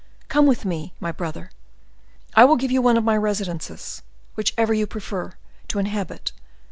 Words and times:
Come 0.29 0.47
with 0.47 0.65
me, 0.65 0.95
my 0.99 1.11
brother; 1.11 1.51
I 2.35 2.43
will 2.43 2.55
give 2.55 2.71
you 2.71 2.81
one 2.81 2.97
of 2.97 3.03
my 3.03 3.15
residences, 3.15 4.01
whichever 4.33 4.73
you 4.73 4.87
prefer, 4.87 5.33
to 5.67 5.77
inhabit. 5.77 6.31